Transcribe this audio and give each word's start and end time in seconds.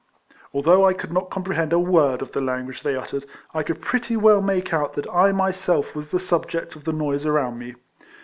Although 0.51 0.83
I 0.83 0.93
could 0.93 1.13
not 1.13 1.29
comprehend 1.29 1.71
a 1.73 1.77
word 1.77 2.23
of 2.23 2.31
the 2.31 2.41
language 2.41 2.81
they 2.81 2.95
uttered, 2.95 3.23
I 3.53 3.61
could 3.61 3.83
pretty 3.83 4.17
well 4.17 4.41
make 4.41 4.73
out 4.73 4.93
that 4.95 5.05
I 5.13 5.31
myself 5.31 5.93
was 5.93 6.09
the 6.09 6.19
subject 6.19 6.75
of 6.75 6.85
the 6.85 6.91
noise 6.91 7.23
around 7.23 7.59
me. 7.59 7.75